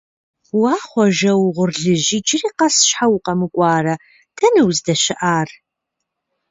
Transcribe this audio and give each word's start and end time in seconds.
Уэ, 0.59 0.73
Хъуэжэ 0.87 1.31
угъурлыжь, 1.45 2.09
иджыри 2.17 2.49
къэс 2.57 2.75
щхьэ 2.87 3.05
укъэмыкӀуарэ, 3.15 3.95
дэнэ 4.35 4.61
уздэщыӀар? 4.67 5.49